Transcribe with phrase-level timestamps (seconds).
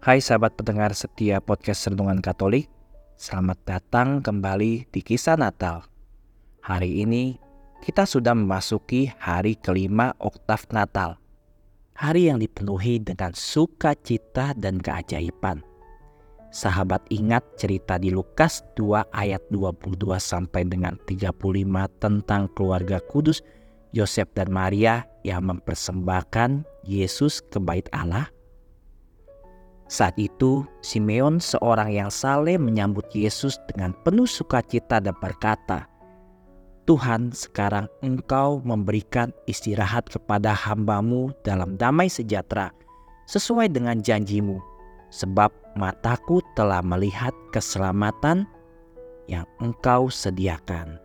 [0.00, 2.72] Hai sahabat pendengar setia podcast Renungan Katolik,
[3.20, 5.84] selamat datang kembali di kisah Natal.
[6.64, 7.36] Hari ini
[7.84, 11.20] kita sudah memasuki hari kelima oktav Natal.
[12.00, 15.60] Hari yang dipenuhi dengan sukacita dan keajaiban.
[16.48, 21.28] Sahabat ingat cerita di Lukas 2 ayat 22 sampai dengan 35
[22.00, 23.44] tentang keluarga kudus
[23.92, 28.39] Yosef dan Maria yang mempersembahkan Yesus ke bait Allah?
[29.90, 35.90] Saat itu, Simeon seorang yang saleh menyambut Yesus dengan penuh sukacita dan berkata,
[36.86, 42.70] Tuhan sekarang engkau memberikan istirahat kepada hambamu dalam damai sejahtera
[43.26, 44.62] sesuai dengan janjimu,
[45.10, 48.46] sebab mataku telah melihat keselamatan
[49.26, 51.02] yang engkau sediakan.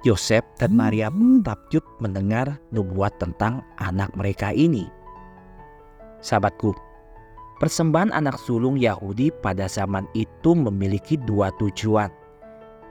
[0.00, 4.88] Yosef dan Maria pun takjub mendengar nubuat tentang anak mereka ini.
[6.20, 6.85] Sahabatku,
[7.56, 12.12] Persembahan anak sulung Yahudi pada zaman itu memiliki dua tujuan.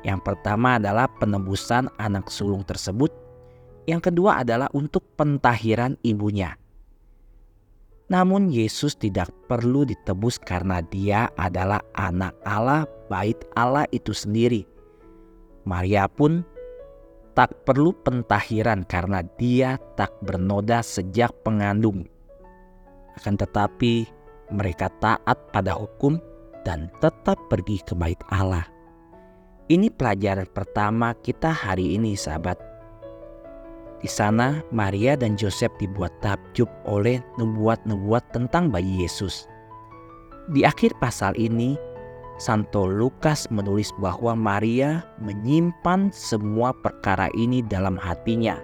[0.01, 3.13] Yang pertama adalah penebusan anak sulung tersebut.
[3.85, 6.57] Yang kedua adalah untuk pentahiran ibunya.
[8.09, 14.65] Namun Yesus tidak perlu ditebus karena dia adalah anak Allah, bait Allah itu sendiri.
[15.65, 16.45] Maria pun
[17.33, 22.05] tak perlu pentahiran karena dia tak bernoda sejak pengandung.
[23.17, 24.14] Akan tetapi
[24.53, 26.21] mereka taat pada hukum
[26.65, 28.65] dan tetap pergi ke bait Allah.
[29.65, 32.57] Ini pelajaran pertama kita hari ini sahabat.
[33.97, 39.49] Di sana Maria dan Joseph dibuat takjub oleh nubuat-nubuat tentang bayi Yesus.
[40.53, 41.73] Di akhir pasal ini,
[42.37, 48.61] Santo Lukas menulis bahwa Maria menyimpan semua perkara ini dalam hatinya.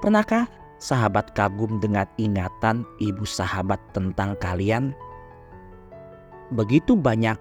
[0.00, 0.48] Pernahkah
[0.78, 4.94] sahabat kagum dengan ingatan ibu sahabat tentang kalian?
[6.54, 7.36] Begitu banyak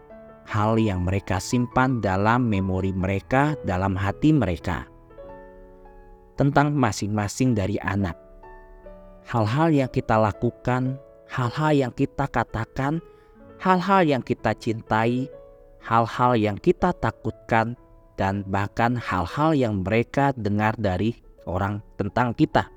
[0.48, 4.88] hal yang mereka simpan dalam memori mereka, dalam hati mereka,
[6.39, 8.16] tentang masing-masing dari anak.
[9.28, 10.95] Hal-hal yang kita lakukan,
[11.28, 13.04] hal-hal yang kita katakan,
[13.60, 15.28] hal-hal yang kita cintai,
[15.84, 17.76] hal-hal yang kita takutkan,
[18.16, 22.77] dan bahkan hal-hal yang mereka dengar dari orang tentang kita.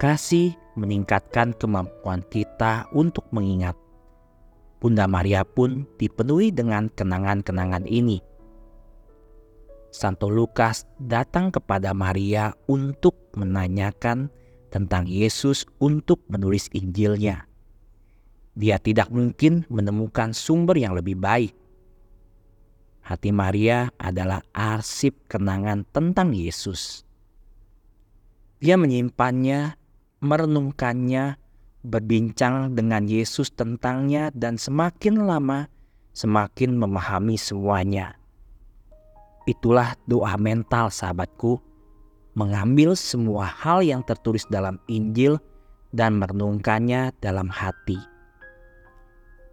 [0.00, 3.76] Kasih meningkatkan kemampuan kita untuk mengingat.
[4.80, 8.16] Bunda Maria pun dipenuhi dengan kenangan-kenangan ini.
[9.92, 14.32] Santo Lukas datang kepada Maria untuk menanyakan
[14.72, 17.44] tentang Yesus untuk menulis Injilnya.
[18.56, 21.52] Dia tidak mungkin menemukan sumber yang lebih baik.
[23.04, 27.04] Hati Maria adalah arsip kenangan tentang Yesus.
[28.64, 29.79] Dia menyimpannya
[30.20, 31.36] merenungkannya,
[31.80, 35.68] berbincang dengan Yesus tentangnya, dan semakin lama
[36.12, 38.18] semakin memahami semuanya.
[39.48, 41.58] Itulah doa mental, sahabatku,
[42.36, 45.40] mengambil semua hal yang tertulis dalam Injil
[45.90, 47.98] dan merenungkannya dalam hati.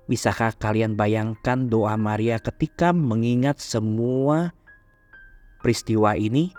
[0.08, 4.56] Bisakah kalian bayangkan doa Maria ketika mengingat semua
[5.60, 6.54] peristiwa ini?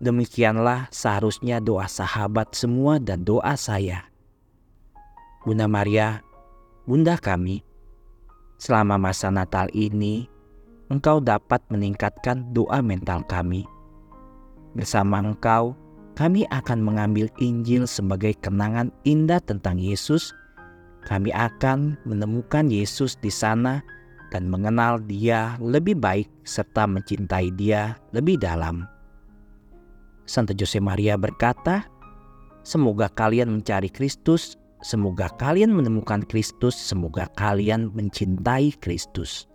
[0.00, 4.08] Demikianlah seharusnya doa sahabat semua dan doa saya.
[5.44, 6.24] Bunda Maria,
[6.88, 7.60] Bunda kami,
[8.56, 10.24] selama masa Natal ini,
[10.88, 13.68] Engkau dapat meningkatkan doa mental kami.
[14.72, 15.76] Bersama Engkau,
[16.16, 20.32] kami akan mengambil Injil sebagai kenangan indah tentang Yesus.
[21.04, 23.84] Kami akan menemukan Yesus di sana
[24.32, 28.99] dan mengenal Dia lebih baik serta mencintai Dia lebih dalam.
[30.28, 31.88] Santo Jose Maria berkata,
[32.60, 39.48] "Semoga kalian mencari Kristus, semoga kalian menemukan Kristus, semoga kalian mencintai Kristus."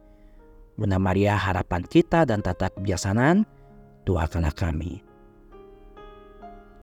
[0.75, 3.47] Bunda Maria, harapan kita dan tata kebijaksanaan,
[4.03, 5.04] doakanlah kami.